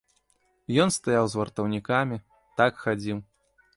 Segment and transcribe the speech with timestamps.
[0.85, 2.17] Ён стаяў з вартаўнікамі,
[2.63, 3.17] так хадзіў.